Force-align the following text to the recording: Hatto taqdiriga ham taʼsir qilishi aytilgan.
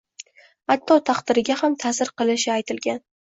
Hatto 0.73 0.97
taqdiriga 1.09 1.59
ham 1.61 1.75
taʼsir 1.85 2.13
qilishi 2.23 2.51
aytilgan. 2.57 3.01